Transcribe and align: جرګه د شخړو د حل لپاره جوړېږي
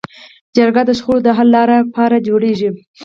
جرګه 0.55 0.81
د 0.85 0.91
شخړو 0.99 1.17
د 1.23 1.27
حل 1.37 1.49
لپاره 1.81 2.23
جوړېږي 2.27 2.69